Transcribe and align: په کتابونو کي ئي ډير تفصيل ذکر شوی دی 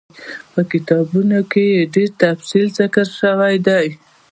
په 0.53 0.61
کتابونو 0.71 1.39
کي 1.51 1.63
ئي 1.75 1.81
ډير 1.93 2.09
تفصيل 2.23 2.65
ذکر 2.79 3.05
شوی 3.19 3.55
دی 3.67 3.87